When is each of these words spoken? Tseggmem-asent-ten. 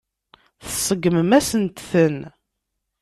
Tseggmem-asent-ten. 0.65 2.17